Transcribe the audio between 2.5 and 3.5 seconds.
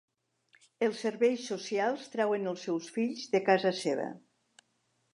els seus fills de